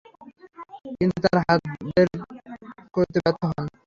কিন্তু 0.91 1.17
হাত 1.39 1.59
দ্বারা 1.63 1.75
বের 1.87 2.07
করতে 2.95 3.17
ব্যর্থ 3.23 3.41
হন। 3.49 3.65